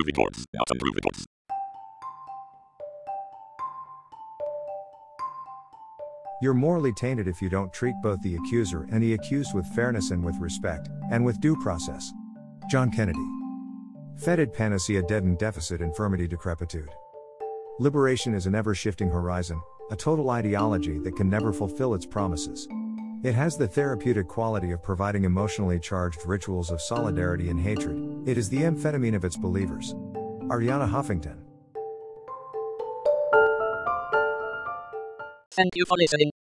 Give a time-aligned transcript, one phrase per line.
[0.00, 0.44] approve reports.
[0.54, 1.26] Not approve reports.
[6.42, 10.10] You're morally tainted if you don't treat both the accuser and the accused with fairness
[10.10, 12.12] and with respect, and with due process.
[12.70, 13.26] John Kennedy.
[14.16, 16.88] Fetid panacea deadened deficit infirmity decrepitude.
[17.78, 19.60] Liberation is an ever shifting horizon,
[19.90, 22.66] a total ideology that can never fulfill its promises.
[23.22, 28.09] It has the therapeutic quality of providing emotionally charged rituals of solidarity and hatred.
[28.30, 29.92] It is the amphetamine of its believers.
[30.52, 31.38] Arianna Huffington.
[35.50, 36.29] Thank you for listening.